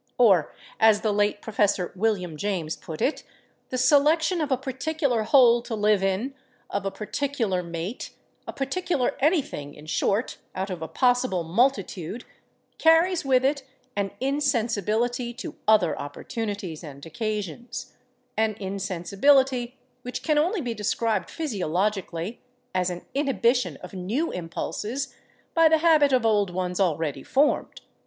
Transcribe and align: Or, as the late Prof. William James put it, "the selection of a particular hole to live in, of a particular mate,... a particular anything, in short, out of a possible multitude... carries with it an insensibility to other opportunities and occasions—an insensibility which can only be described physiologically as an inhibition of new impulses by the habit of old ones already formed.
Or, 0.17 0.51
as 0.79 1.01
the 1.01 1.11
late 1.13 1.43
Prof. 1.43 1.91
William 1.95 2.35
James 2.35 2.75
put 2.75 3.03
it, 3.03 3.21
"the 3.69 3.77
selection 3.77 4.41
of 4.41 4.51
a 4.51 4.57
particular 4.57 5.21
hole 5.21 5.61
to 5.61 5.75
live 5.75 6.01
in, 6.01 6.33
of 6.71 6.87
a 6.87 6.89
particular 6.89 7.61
mate,... 7.61 8.09
a 8.47 8.51
particular 8.51 9.15
anything, 9.19 9.75
in 9.75 9.85
short, 9.85 10.39
out 10.55 10.71
of 10.71 10.81
a 10.81 10.87
possible 10.87 11.43
multitude... 11.43 12.25
carries 12.79 13.23
with 13.23 13.45
it 13.45 13.61
an 13.95 14.09
insensibility 14.19 15.35
to 15.35 15.55
other 15.67 15.95
opportunities 15.99 16.83
and 16.83 17.05
occasions—an 17.05 18.55
insensibility 18.55 19.77
which 20.01 20.23
can 20.23 20.39
only 20.39 20.61
be 20.61 20.73
described 20.73 21.29
physiologically 21.29 22.41
as 22.73 22.89
an 22.89 23.05
inhibition 23.13 23.77
of 23.83 23.93
new 23.93 24.31
impulses 24.31 25.13
by 25.53 25.69
the 25.69 25.77
habit 25.77 26.11
of 26.11 26.25
old 26.25 26.49
ones 26.49 26.79
already 26.79 27.21
formed. 27.21 27.81